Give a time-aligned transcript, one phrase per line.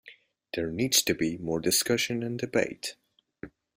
[0.55, 2.95] There needs to be more discussion and debate.